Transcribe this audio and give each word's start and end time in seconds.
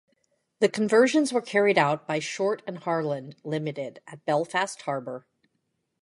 The 0.61 0.67
conversions 0.67 1.31
were 1.31 1.43
carried 1.43 1.77
out 1.77 2.07
by 2.07 2.17
Short 2.17 2.63
and 2.65 2.79
Harland 2.79 3.35
Limited 3.43 4.01
at 4.07 4.25
Belfast 4.25 4.81
Harbour. 4.81 5.27